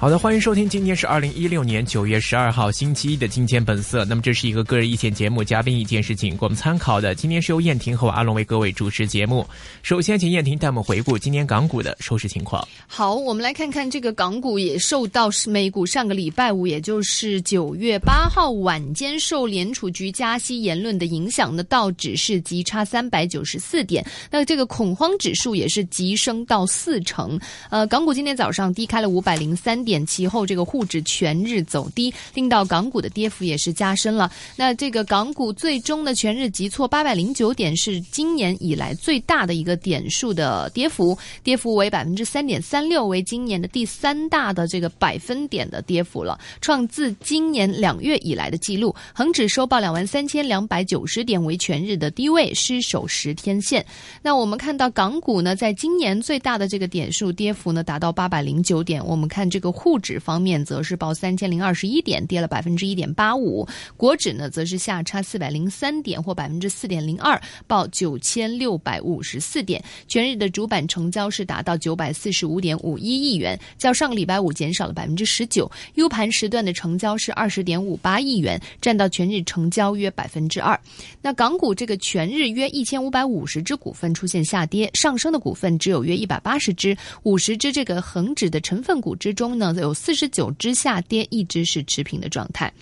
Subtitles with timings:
[0.00, 4.02] 好的，欢迎收听，今天是二零一六年九月十二号星期一的《金钱本色》。
[4.06, 7.14] 那么这是一个个人意见节目，嘉宾意见是仅供参考的。
[7.14, 9.46] 今天是由燕婷和阿龙为各位主持节目。
[9.82, 12.66] 首先，请燕婷带我们回顾今天港股的收市情况。
[12.86, 27.38] 好，我们来看看这个港股也受到美股上个礼拜五，也就是九月八号晚间受联储局加息言论的影响呢，道指是急差三百九十四点，那这个恐慌指数也是急升到四成。
[27.68, 29.89] 呃，港股今天早上低开了五百零三点。
[29.90, 34.30] 点其后，这个沪指全日走低，令到港股的跌幅也是加深了。
[34.54, 48.94] 那这个港股最终的全日急挫八百零九点，是今年以来最大的一个点数的跌幅，跌幅为百分之三点三六，为今年的第三大的这个百分点的跌幅了，创自今年两月以来的记录。
[49.12, 53.84] 恒指收报两万三千两百九十点，为全日的低位，失守十天线。
[54.22, 59.04] 那我们看到港股呢，在今年最大的这个点数跌幅呢，达到八百零九点。
[59.04, 59.79] 我们看这个。
[59.82, 69.82] 沪指方面则是报三千零二十一点，跌了百分之一点八五；国指呢则是下差四百零三点，或百分之四点零二，报九千六百五十四点。
[70.06, 75.70] 全日的主板成交是达到九百四十五点五一亿元，较上个礼拜五减少了百分之十九。
[75.94, 80.78] U 盘时段的成交是二十点五八亿元，占到全日成交约百分之二。
[81.22, 89.69] 那港股这个全日约一千五百五十只股份出现下跌，上升的股份只有约一百八十只，五十只这个恒指的成分股之中呢。
[89.74, 92.72] 有四十九只下跌，一只是持平的状态。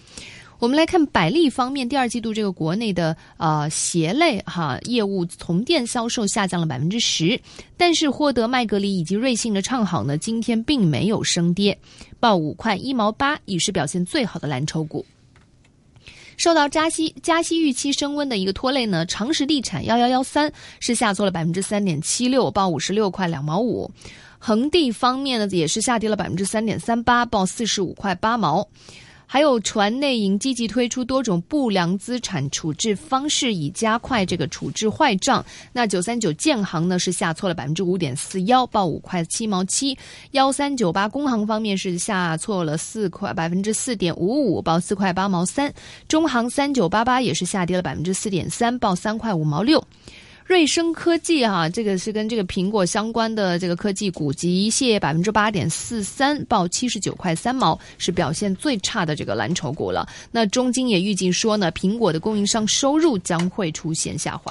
[0.59, 7.41] 我们来看百利方面，第二季度这个国内的呃鞋类哈业务从店销售下降了百分之十，
[7.77, 11.79] 但是获得麦格理以及瑞幸的唱好呢，今天并没有升跌，
[12.19, 15.07] 报五块一毛八，已是表现最好的蓝筹股。
[16.37, 23.89] 受到加息加息预期升温的一个拖累呢，长实地产幺幺幺三是下挫了百分之三点七六，报五十六块两毛五。
[24.39, 28.67] 恒地方面呢，也是下跌了百分之三点三八，报四十五块八毛。
[29.31, 35.45] 还有传内银积极推出多种不良资产处置方式，以加快这个处置坏账。
[35.71, 39.99] 那九三九建行呢是下挫了百分之五点四幺，报五块七毛七。
[40.31, 45.71] 幺三九八工行方面是下挫了四块百分之四点五五，报四块八毛三。
[46.09, 49.87] 中行三九八八也是下跌了百分之四点三，报三块五毛六。
[50.49, 60.09] 瑞声科技哈，这个是跟这个苹果相关的这个科技股，急泻百分之八点四三，报七十九块三毛，是表现最差的这个蓝筹股了。
[60.31, 64.51] 那中金也预计说呢，苹果的供应商收入将会出现下滑。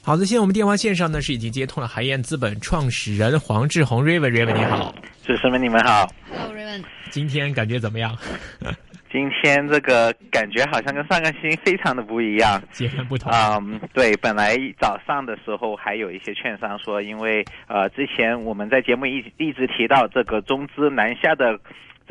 [0.00, 4.92] 好的，现在我们电话线上呢是已经接通了海燕资本创始人黄志宏 Raven，Raven 你好，
[5.24, 6.82] 主持人你们好，Hello，Raven，
[7.12, 8.18] 今天感觉怎么样？
[9.12, 13.30] 今天这个感觉好像跟上个星期非常的不一样，截然不同。
[13.30, 21.60] 嗯，对，本来早上的时候还有一些券商说，因为呃之前我们在节目一一直提到这个中资南下的。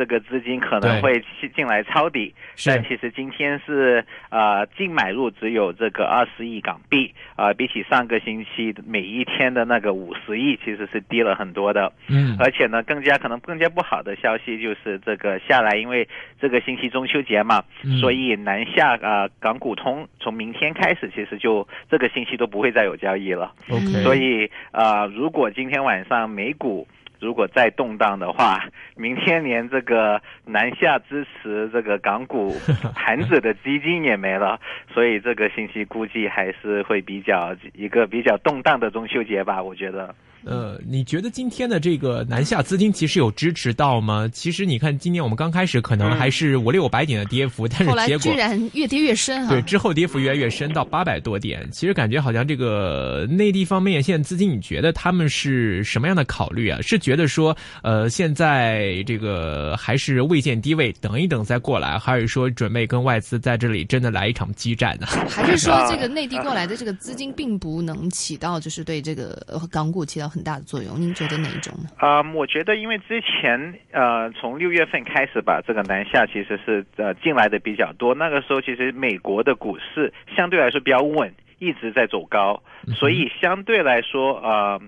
[0.01, 2.33] 这个资金可能会进进来抄底，
[2.65, 11.93] 但其实今天是呃净买入只有这个二十亿港币啊，比起上个星期每一天的那个五十亿，其实是低了很多的。
[12.07, 16.07] 嗯，而且呢，更加可能更加不好的消息就是这个下来，因为
[16.41, 17.63] 这个星期中秋节嘛，
[17.99, 23.53] 所以南下啊港股通从明天开始，其实就这个星期都不会再有交易了。
[23.69, 26.87] OK，所以啊，如果今天晚上美股。
[27.21, 28.59] 如果再动荡的话，
[28.97, 32.55] 明天连这个南下支持这个港股
[32.95, 34.59] 盘子的基金也没了，
[34.93, 40.13] 所以这个星期估计还是会比较一个比较动荡的中秋节吧，我觉得。
[40.43, 44.27] 呃，你觉得今天的这个南下资金其实有支持到吗？
[44.33, 49.49] 其实你看，今年我们刚开始可能还是五六百点的跌幅，但是结果居然越跌越深啊！
[49.51, 51.69] 对，之后跌幅越来越深，到八百多点。
[51.69, 56.81] 其实感觉好像这个内地方面现在资金，你觉得他们是什么样的考虑啊？
[56.81, 65.05] 是觉得说，呃，现在这个还是未见低位，等一等再过来，还是说准备跟外资在这里真的来一场激战呢？
[65.29, 69.37] 还是说这个内地过来的这个资金并不能起到就是对这个
[69.71, 70.31] 港股起到？
[70.31, 71.89] 很大的作用，您觉得哪一种呢？
[71.97, 73.59] 啊，我觉得因为之前
[73.91, 78.15] 呃，从六月份开始吧，这个南下其实是呃进来的比较多。
[78.15, 82.63] 那个时候其实美国的股市相对来说比较稳，一直在走高，
[82.95, 84.79] 所以相对来说呃。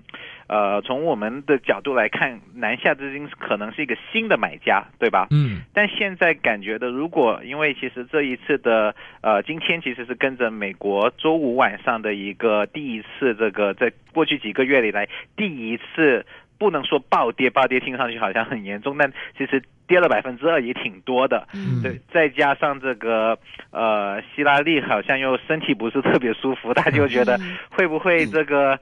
[0.46, 5.28] 呃，从我们的角度来看，南下资金可能是一个新的买家，对吧？
[5.30, 5.62] 嗯。
[5.72, 16.24] 但现在感觉的，如果因为其实这一次的呃，今天其实是跟着美国周五晚上的一个第一次这个，在过去几个月里来第一次
[16.58, 21.46] 不能说暴跌，暴跌听上去好像很严重，但其实跌了百分之二也挺多的。
[21.52, 23.36] 嗯对，再加上这个
[23.70, 28.78] 呃，希拉利好像又身体不是特别舒服，大家就觉得嗯会不会这个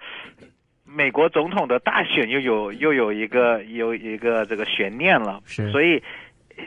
[0.95, 5.41] 美国总统的大选又有又有一个有一个这个悬念了？
[5.47, 6.03] 是所以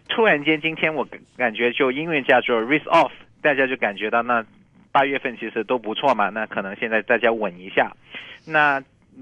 [0.10, 3.12] 突然间今天我感感觉就音乐叫做 risk off，
[3.42, 4.44] 大家就感觉到那
[4.92, 7.92] 八月份其实都不错嘛，那可能现在大家稳一下。
[8.48, 8.82] 那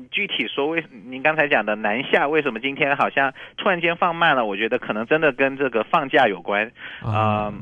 [0.09, 4.45] 具体说为您刚才讲的南下为什么今天好像突然间放慢了？
[4.45, 6.71] 我觉得可能真的跟这个放假有关。
[7.01, 7.53] 啊、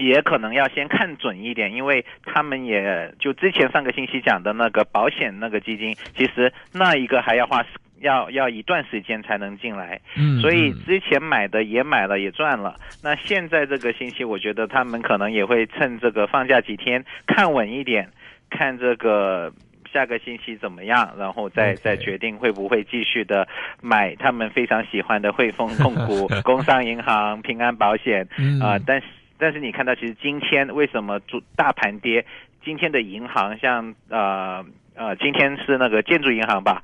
[0.00, 7.64] 也可能要先看准一点，因为他们也就之前上个星期讲的那个保险那个基金，其实那一个还要花
[8.00, 12.74] 要要一段时间才能进来，嗯，所以嗯之前买的也买了也赚了。
[13.02, 18.08] 那现在这个星期，我觉得他们可能也会趁这个放假几天看稳一点，
[18.48, 19.52] 看这个。
[19.92, 23.48] 下个星期怎么样，然后再再决定会不会继续的
[23.82, 29.08] 买他们非常喜欢的汇丰控股、 工商银行、平安保险，嗯啊、但是
[29.40, 32.24] 但是你看到，其实今天为什么主大盘跌？
[32.62, 34.62] 今天的银行像呃
[34.94, 36.82] 呃，今天是那个建筑银行吧，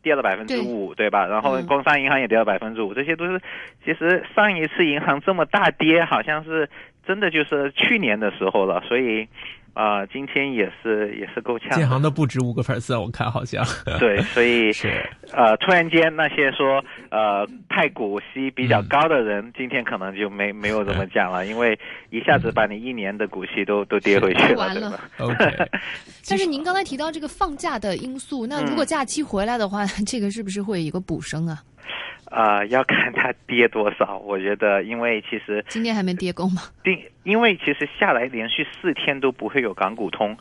[0.00, 1.26] 跌了百分之五，对吧？
[1.26, 3.40] 然后嗯工商银行也跌了百分之五，这些都是
[3.84, 6.70] 其实上一次银行这么大跌，好像是
[7.04, 9.26] 真的就是去年的时候了，所以
[9.74, 11.70] 啊、呃今天也是也是够呛。
[11.72, 13.64] 建行的不止五个粉丝，我看好像
[13.98, 14.88] 对，所以 是
[15.36, 21.78] 呃，突然间那些说呃太股息比较高的人，今天可能就没没有怎么讲了，因为
[22.08, 24.98] 一下子把你一年的股息都都跌回去了，完了？
[25.20, 25.34] OK。
[26.26, 31.62] 但是您刚才提到这个放假的因素，那如果假期回来的话， 这个是不是会有一个补升啊？
[32.28, 34.18] 啊、要看它跌多少。
[34.18, 36.62] 我觉得，因为其实今天还没跌够吗？
[36.82, 40.36] 定，因为其实下来连续四天都不会有港股通，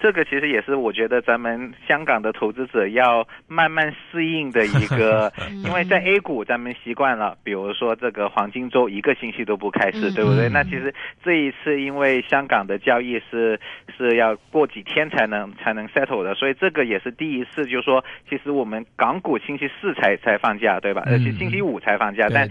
[0.00, 5.32] 这个其实也是我觉得咱们香港的投资者要慢慢适应的一个，
[5.64, 10.14] 因为在 A 股咱们习惯了，比如说这个黄金周一个星期都不开市，嗯。
[10.14, 10.48] 对不对？
[10.48, 10.52] 嗯。
[10.52, 13.58] 那其实这一次因为香港的交易是
[13.96, 21.02] 是要过几天才能才能 settle 的，所以这个也是第一次，就是说其实我们港股星期四才才放假，对吧？
[21.06, 21.12] 嗯。
[21.14, 22.48] 而且星期五才放假，但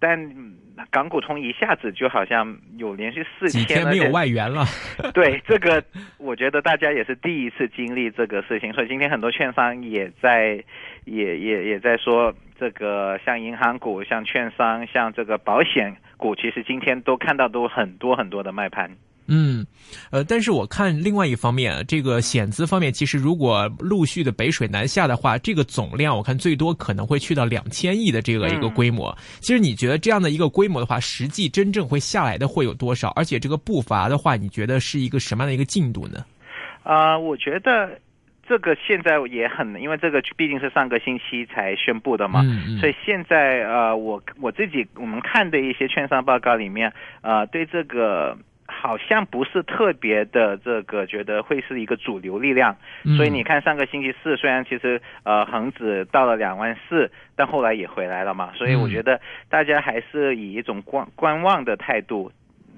[0.00, 0.54] 但嗯
[0.90, 4.64] 港股通一下子就好像有连续四天没有外援了，
[5.14, 5.82] 对这个，
[6.18, 10.62] 我觉得大家也是第一次经历这个事情，所以今天很多券商也在，
[11.04, 18.90] 也也也在说，这个像银行股、像券商、像这个保险股，其实今天都看到都很多很多的卖盘。
[19.28, 19.66] 嗯，
[20.10, 29.16] 呃，但是我看另外一方面，这个险资方面，其实如果陆续的北水南下的话，这个总量我看最多可能会去到两千亿的这个一个规模。
[29.40, 33.10] 其实你觉得这样的一个规模的话，实际真正会下来的会有多少？
[33.10, 36.24] 而且这个步伐的话，你觉得是一个什么样的一个进度呢？
[36.82, 38.00] 啊、我觉得
[38.48, 46.90] 这个现在也很，因为这个毕竟是上个星期才宣布的嘛，嗯嗯，所以现在呃，我我自己我们看的一些券商报告里面，
[47.20, 48.34] 呃，对这个
[48.70, 52.76] 好像不是特别的这个觉得会是一个主流力量。
[53.02, 58.52] 嗯所以你看上个星期四，虽然其实呃恒指到了两万四，但后来也回来了嘛。
[58.54, 62.30] 所以我嗯觉得大家还是以一种观观望的态度，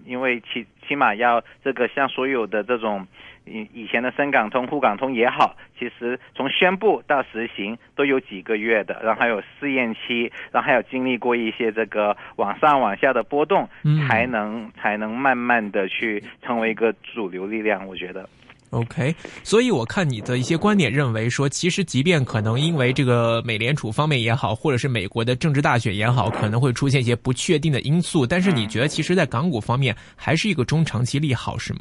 [0.06, 3.06] 因为起起码要这个像所有的这种
[3.44, 17.86] 以以前的深港通、沪港通也好，其实从宣布到实行都有几个月的，然后还有试验期，然后还有经历过一些这个往上往下的波动，嗯才能才能慢慢的去成为一个主流力量。
[17.86, 18.28] 我觉得。
[18.70, 31.80] OK，所以我看你的一些观点认为说，其实即便可能因为这个美联储方面也好，或者是美国的政治大选也好，可能会出现一些不确定的因素，但是你觉得其实，在港股方面还是一个中长期利好，是吗？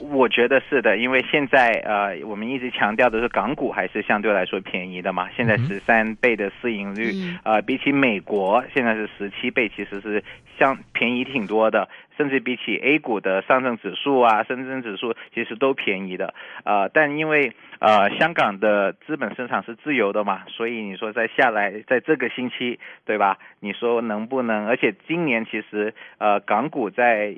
[0.00, 5.28] 我觉得是的，因为现在呃，我们一直强调的是港股还是相对来说便宜的嘛。
[5.36, 10.22] 现在十三倍的市盈率，嗯呃，比起美国现在是十七倍，其实是
[10.58, 11.88] 相便宜挺多的。
[12.16, 16.34] 甚至比起 A 股的上证指数啊、深圳指数，其实都便宜的。
[16.64, 23.38] 呃，但因为呃香港的资本市场是自由的嘛，所以你说再下来，在这个星期，对吧？
[23.60, 24.66] 你说能不能？
[24.66, 27.36] 而且今年其实呃港股在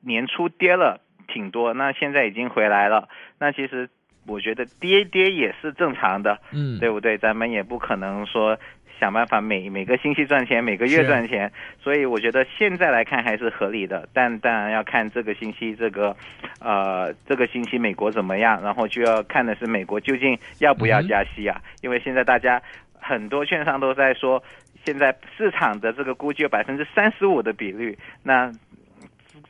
[0.00, 1.02] 年初跌了
[1.32, 3.08] 挺多，那现在已经回来了。
[3.38, 3.88] 那其实
[4.26, 7.16] 我觉得跌跌也是正常的，嗯，对不对？
[7.18, 8.58] 咱们也不可能说
[9.00, 14.08] 想办法每每个星期赚钱，每个月赚钱，所以我觉得现在来看还是合理的。
[14.12, 16.16] 但当然要看这个星期这个，
[16.60, 21.60] 呃，这个星期美国怎么样，然后就要看的是美国究竟要不要加息啊？
[21.82, 22.62] 因为现在大家
[23.00, 24.40] 很多券商都在说，
[24.84, 28.52] 现在市场的这个估计有百分之三十五的比率，那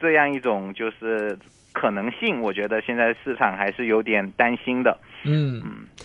[0.01, 1.39] 这样一种就是
[1.73, 4.97] 可能性，我觉得现在市场还是有点担心的。
[5.25, 5.63] 嗯，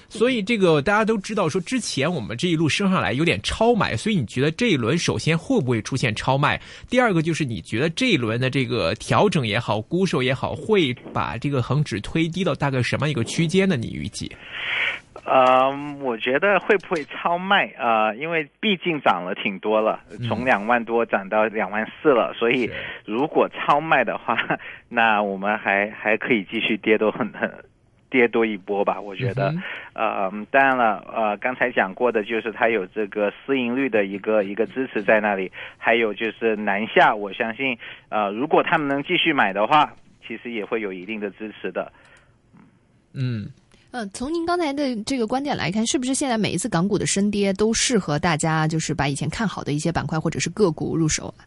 [0.09, 6.61] 所以这个大家都知道，说之前我们这一路升上来有点超买，所以你觉得这一轮首先会不会出现超卖？
[6.89, 13.75] 第二个就是你觉得这一轮的这个调整也好，估售也好，会把这个恒指推低到大概什么一个区间呢？
[13.75, 14.31] 你预计？
[15.25, 15.69] 呃，
[15.99, 18.13] 我觉得会不会超卖啊？
[18.13, 22.69] 因为毕竟涨了挺多了，从两万多涨到两万四了，所以
[23.05, 24.37] 如果超卖的话，
[24.89, 27.51] 那我们还还可以继续跌多很很
[28.09, 29.01] 跌多一波吧。
[29.01, 29.53] 我觉得，
[29.93, 37.77] 呃，当然了，呃，刚才讲过的就是它有这个市盈率的一个一个支持在那里，还有就是南下，我相信，
[38.09, 39.93] 呃，如果他们能继续买的话，
[40.25, 41.91] 其实也会有一定的支持的。
[43.13, 43.49] 嗯。
[43.97, 51.41] 嗯，从您刚才的这个观点来看，是不是现在每一次港股的升跌都适合大家就是把以前看好的一些板块或者是个股入手啊？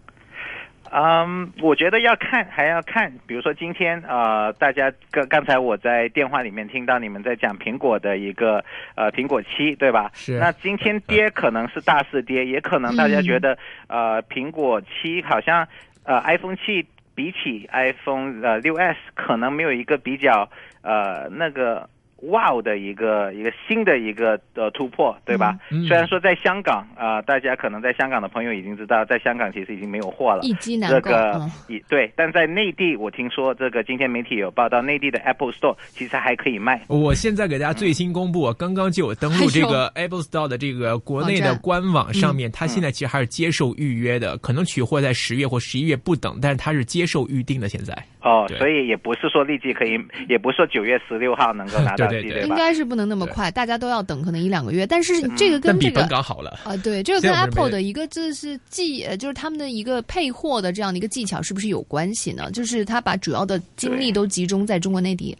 [0.90, 8.64] 嗯，我觉得要看还要看，比如说今天呃，大家刚刚才我在电话里面听到你们在讲苹果的一个
[8.96, 10.10] 呃苹果七，对吧？
[10.12, 10.36] 是。
[10.40, 15.64] 那今天跌可能是大势跌，也可能大家觉得呃苹果七好像
[16.02, 20.50] 呃 iPhone 七比起 iPhone 呃六 S 可能没有一个比较
[20.82, 21.88] 呃那个。
[22.22, 25.58] 哇的一个一个新的一个的突破，对吧？
[25.88, 31.00] 虽然说在香港啊，大家可能在香港的朋友已经知道，在香港其实已经没有货了，一机难购。
[31.00, 31.50] 这个
[31.88, 36.82] 对，但在内地，我听说这个今天媒体有报道，内地的 Apple Store 其实还可以卖。
[36.88, 47.70] 我现在给大家最新公布，刚刚就有登录这个 Apple Store 的这个国内的官网上面，它现在其实还是接受预约的，可能取货在十月或十一月不等，但是它是接受预定的。
[47.70, 49.98] 现在哦，所以也不是说立即可以，
[50.28, 52.06] 也不是说九月十六号能够拿到。
[52.08, 54.86] 对对，应该是不能那么快，大家都要等可能一两个月。
[54.86, 62.50] 但是这个跟这个比本港好了啊，对，这个跟 Apple 的一个就是技，就是他们的一个配货的这样的一个技巧，是不是有关系呢？
[62.50, 65.34] 就是他把主要的精力都集中在中国内地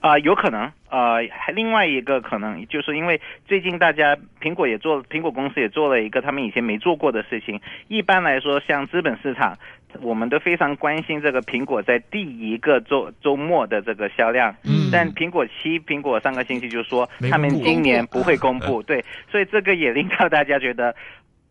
[0.00, 1.18] 啊，有可能啊。
[1.54, 7.60] 另外一个可能就是因为最近大家苹果也做，苹果公司也做了一个他们以前没做过的事情。
[7.88, 9.58] 一般来说，像资本市场。
[10.00, 20.94] 我们都非常关心这个苹果在第一个周周末的这个销量，嗯，但苹果七，苹果上个星期就说他们今年不会公布，对， 所以这个也令到大家觉得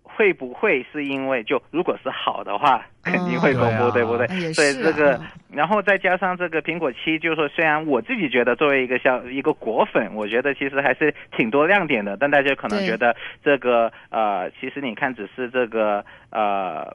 [0.03, 4.27] 会不会是因为就如果是好的话，肯定会公布，对不对？
[4.53, 5.19] 所以这个，
[5.51, 16.93] 然后再加上这个苹果七，就是说虽然我自己觉得作为一个像一个果粉，我觉得其实还是挺多亮点的，但大家可能觉得这个呃，其实你看只是这个呃。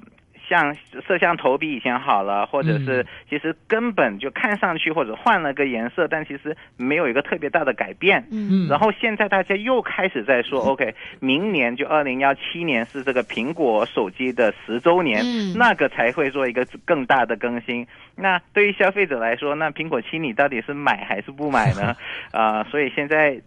[0.49, 0.75] 像
[1.07, 8.27] 摄像头比以前好了，或者是其实根本就看上去或者换了个颜色，但其实没有一个特别大的改变。
[8.31, 15.25] 嗯，然后现在大家又开始在说，OK，明年就二零幺七年是这个苹果手机的十周年，
[15.57, 17.87] 那个才会做一个更大的更新。
[18.15, 21.95] 那对于消费者来说，那苹果七你到底是买还是不买呢？
[22.33, 23.41] 啊，所以现在。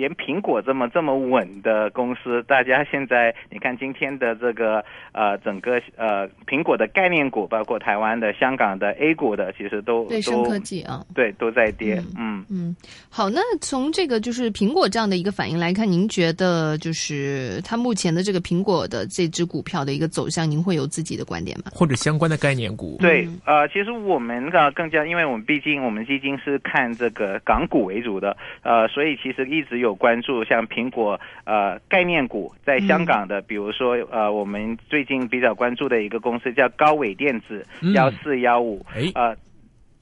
[0.00, 12.02] 连苹果这么这么稳的公司，大家现在你看今天的这个呃整个呃苹果的概念股，包括台湾的、香港的 A 股的，其实都对深科技啊，对都在跌。
[12.18, 12.74] 嗯嗯，
[13.10, 21.70] 好，那从这个就是苹果这样的一个反应来看，您觉得就是它目前的这个苹果的这只股票的一个走向，您会有自己的观点吗？
[21.74, 22.96] 或者相关的概念股？
[23.00, 29.89] 对，呃，其实我们呢更加，因为我们毕竟我们基金是看这个港股为主的，呃，所以其实一直有。
[29.94, 39.36] 关注像苹果呃概念股在香港的，比如说呃我们最近比较关注的一个公司叫高伟电子幺四幺五，呃，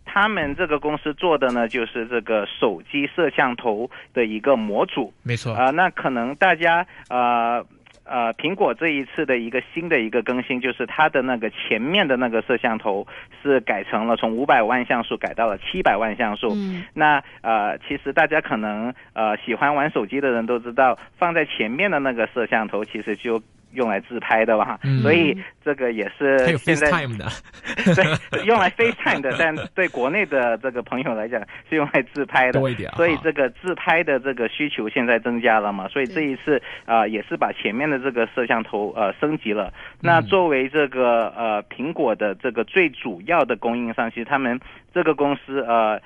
[0.05, 5.53] 他们这个公司做的呢就是这个手机摄像头的一个模组，没错。
[5.53, 7.65] 啊，那可能大家呃。
[8.09, 13.07] 呃，苹果这一次的一个新的一个更新，就是它的那个前面的那个摄像头
[13.43, 16.49] 是改成了从五百万像素改到了七百万像素。
[16.55, 16.85] 嗯。
[16.95, 23.41] 那呃，其实大家可能呃喜欢玩手机的人都知道，放在前面的那个摄像头其实就。
[23.73, 26.91] 用来自拍的吧，所以这个也是现在
[28.31, 32.91] 对用来 FaceTime 的， 但对国内的这个朋友来讲是用来自拍的，多一点。
[32.93, 39.73] 所以这个自拍的这个需求现在增加了嘛，所以这一次啊也是把前面的这个摄像头呃升级了。
[40.01, 44.59] 那作为这个呃苹果的这个最主要的供应商，其实他们
[44.95, 46.01] 这个公司呃。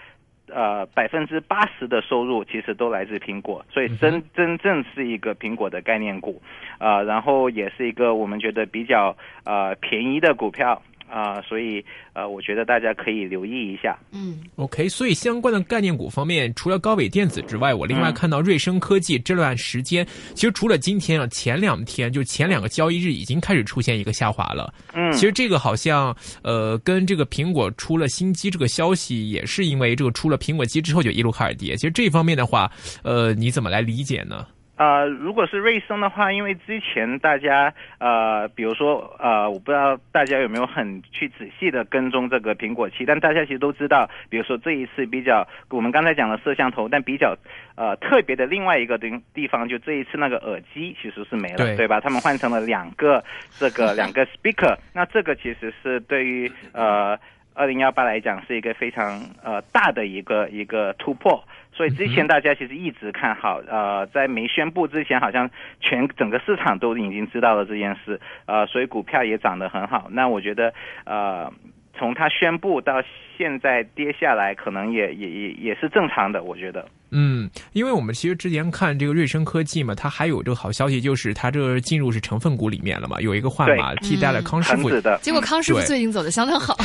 [0.48, 6.42] 呃，百分之八十的收入其实都来自苹果，所以真真正是一个苹果的概念股，
[6.78, 10.82] 啊，然后也是一个我们觉得比较呃便宜的股票。
[11.12, 13.98] 啊、所以呃，我觉得大家可以留意一下。
[14.12, 24.72] 嗯 OK，所以相关的概念股方面，除了高伟电子之外，我另外嗯看到瑞声科技这段时间，其实除了今天啊，前两天就前两个交易日已经开始出现一个下滑了。
[24.94, 31.76] 嗯，其实这个好像呃，跟这个苹果出了新机这个消息，也是因为这个出了苹果机之后就一路开始跌。
[31.76, 34.46] 其实这方面的话，呃，你怎么来理解呢？
[34.82, 47.36] 呃，如果是瑞声的话，因为之前大家呃，比如说呃，我不知道大家有没有很去仔细的跟踪这个苹果七，但大家其实都知道，比如说这一次比较，我们刚才讲了摄像头，但比较
[47.76, 52.00] 呃特别的另外一个地地方，就这一次那个耳机其实是没了，对对吧？
[52.00, 53.22] 他们换成了两个
[53.60, 57.16] 这个两个 speaker，那这个其实是对于呃。
[57.54, 61.42] 二零幺八来讲是一个非常呃大的一个一个突破，
[61.72, 70.08] 所以之前大家其实一直看好，呃，在没宣布之前，好像全整个市场都已经知道了这件事，呃，所以股票也涨得很好。
[70.10, 70.72] 那我觉得，
[71.04, 71.52] 呃，
[71.94, 73.02] 从它宣布到
[73.36, 76.86] 现在跌下来，可能也也也也是正常的，我觉得。
[77.12, 84.90] 嗯，因为我们其实之前看这个瑞声科技嘛，它还有这个好消息，就是它这个进入是成分股里面了嘛，有一个换码替代了嗯康师傅。
[84.90, 86.76] 嗯的，结果康师傅最近走的相当好，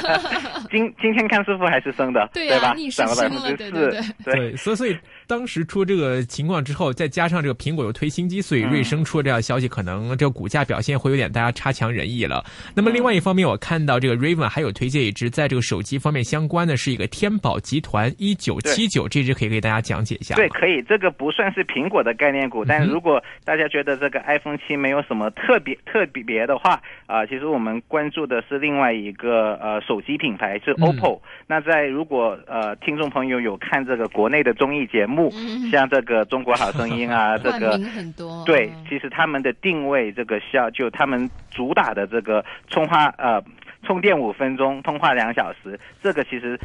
[0.70, 2.74] 今今天康师傅还是升的，对啊吧？
[2.74, 4.96] 逆势涨了百升了分之对对四，对，所以所以
[5.28, 12.42] 当时出这个情况之后，再加上这个苹果又推新机，所以嗯瑞声出了这样消息，可能这个股价表现会有点大家差强人意了。
[12.74, 20.34] 那么另外一方面，我看到这个 Raven 还有推荐一只在这个手机方面相关的是一个天宝集团一九七九，这只可以给大家讲解一下。
[20.34, 43.42] 对，可以，这个不算是苹果的概念股，但如果大家觉得这个 iPhone 七没有什么特别特别的话，啊、其实我们关注的是另外一个呃手机品牌是嗯 OPPO、那在如果呃听众朋友有看这个国内的综艺节目，嗯像这个《中国好声音》啊， 这个很多，对嗯，其实他们的定位这个效，就他们主打的这个充话呃
[43.82, 46.58] 充电五分钟，通话两小时，这个其实。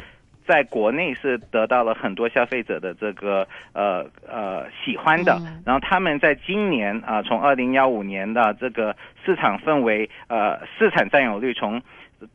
[0.46, 5.62] 在国内是得到了很多消费者的这个呃呃喜欢的，嗯。
[5.64, 11.80] 然后他们在今年啊、从二零幺五年的这个市场氛围呃市场占有率从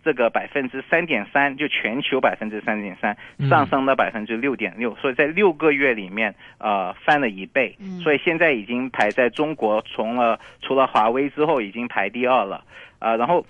[0.04, 3.48] 这个百分之三点三，就全球百分之三点三嗯。
[3.48, 8.00] 上升到百分之六点六，所以在六个月里面呃翻了一倍，嗯。
[8.00, 12.64] 所以现在已经排在中国从了除了华为之后已经排第二了，
[12.98, 13.46] 啊、然后。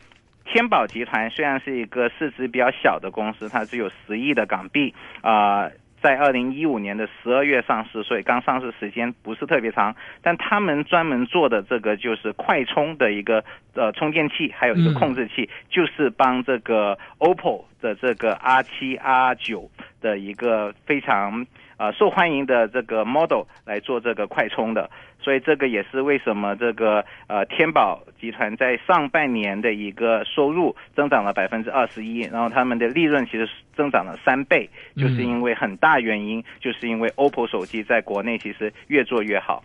[0.51, 5.69] 天宝集团虽然是一个市值比较小的公司，它只有十亿的港币，啊、
[6.01, 9.95] 在二零一五年的十二月上市，所以刚上市时间不是特别长。
[10.23, 13.43] 但他们专门做的这个就是快充的一个
[13.75, 19.69] 呃充电器，还有一个嗯控制器，就是帮这个 OPPO 的这个 R 七 R 九
[20.01, 21.45] 的一个非常
[21.79, 24.87] 呃受欢迎的这个 model 来做这个快充的。
[25.21, 39.61] 所以这个也是为什么这个呃天宝集团在上半年的一个收入增长了百分之二十一，然后他们的利润其实增长了三倍，嗯就是因为很大原因，就是因为 OPPO 手机在国内其实越做越好。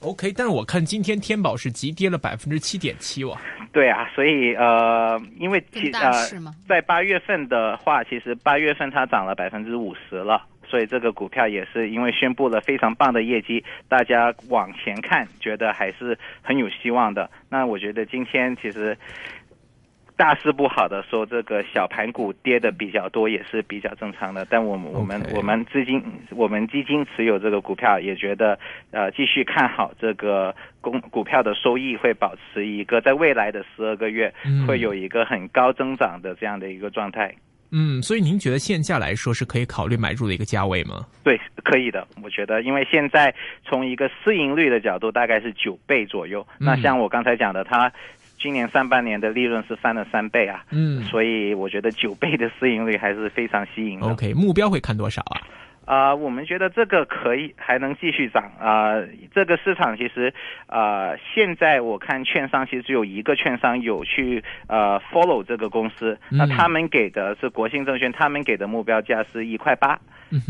[0.00, 3.36] OK，但是我看今天天宝是急跌了百分之七点七哇。
[3.72, 6.12] 对啊，所以呃，因为其呃，
[6.68, 10.42] 在八月份的话，其实八月份它涨了百分之五十了。
[10.68, 17.30] 所以这个股票也是因为宣布了非常棒的业绩，大家往前看，觉得还是很有希望的。
[17.48, 18.96] 那我觉得今天其实
[20.16, 24.46] 大势不好的时候，这个小盘股跌的比较多，也是比较正常的。
[24.48, 28.58] 但我们我们我们资金我们基金持有这个股票，也觉得
[28.92, 37.34] 呃继续看好这个公股票的收益会保持一个在未来的十二个月嗯会有一个很高增长的这样的一个状态。
[37.78, 41.04] 嗯，所以您觉得现价来说是可以考虑买入的一个价位吗？
[41.22, 43.34] 对，可以的，我觉得，因为现在
[43.66, 46.40] 从一个市盈率的角度，大概是九倍左右。
[46.58, 47.92] 嗯那像我刚才讲的，它
[48.40, 54.06] 今年上半年的利润是翻了三倍啊，嗯所以我觉得九倍的市盈率还是非常吸引的。
[54.06, 55.42] ，OK，目标会看多少啊？
[55.86, 58.44] 啊、我们觉得这个可以还能继续涨。
[58.60, 59.00] 啊、
[59.34, 60.34] 这个市场其实
[60.66, 66.36] 啊、现在我看券商其实只有一个券商有去呃 follow 这个公司，嗯。
[66.36, 69.98] 那他们给的是国信证券，他们给的目标价是一块八。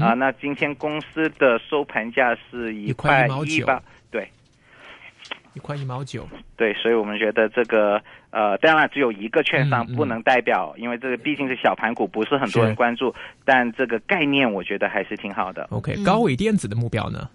[0.01, 3.66] 啊，那今天公司的收盘价是一一块块一毛九
[5.56, 6.28] 一块一毛九。
[6.54, 13.14] 对，所以我们觉得这个呃，当然只有一个券商嗯嗯不能代表，因为这个毕竟是小盘股，不是很多人关注，
[13.44, 15.66] 但这个概念我觉得还是挺好的。
[15.70, 17.30] OK，嗯高伟电子的目标呢？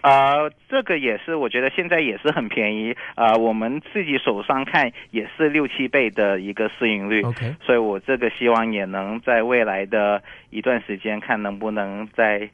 [0.00, 12.48] 啊，这个也是，我觉得现在也是很便宜啊、我们自己手上看也是六七倍的一个市盈率 OK 所以我这个希望也能在未来的一段时间看能不能再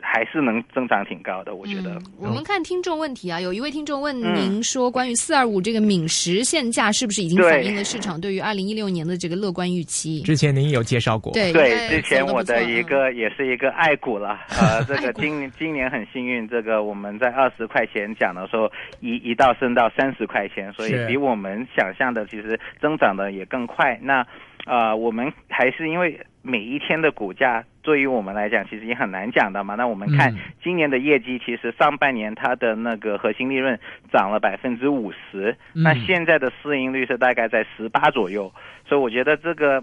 [0.00, 1.94] 还是能增长挺高的，我觉得。
[1.94, 10.22] 嗯、我们看听众问题啊，有一位听众问您说，关于四二五这个敏实现价是不是已经反映了市场对于二零一六年的这个乐观预期？
[10.22, 18.70] 之前您有介绍过，对对，之前我的一个也是一个爱股了， 呃，这个今今年很幸运，这个我们在二十块钱讲的时候，
[19.00, 23.98] 一一到升到三十块钱，所以比我们想象的其实增长的也更快。
[24.02, 24.26] 那
[24.66, 29.74] 呃，我们还是因为每一天的股价对于我们来讲，其实也很难讲的嘛。
[29.76, 33.80] 那我们看今年的业绩，其实上半年它的那个核心利润
[34.12, 38.52] 涨了百分之五十，那现在的市盈率是大概在十八左右，
[38.86, 39.82] 所以我觉得这个。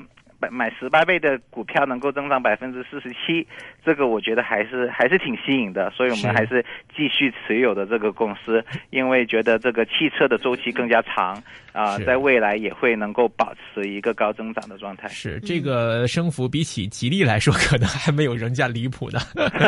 [0.51, 3.45] 买十八倍的股票能够增长百分之四十七，
[3.83, 6.63] 这个我觉得还是还是挺吸引的，所以我们还是
[6.95, 15.07] 继续持有的这个公司，因为觉得这个汽车的周期更加长啊，在未来也会能够保持一个高增长的状态。
[15.07, 19.19] 是这个升幅比起吉利来说， 可能还没有人家离谱呢。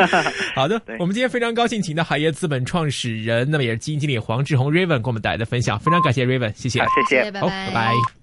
[0.54, 8.17] 好的，我们今天非常高兴请到海业资本创始人，那么也是基金经理黄志宏 Raven 给我们带来的分享，非常感谢 Raven，谢谢，谢谢，拜拜，拜拜。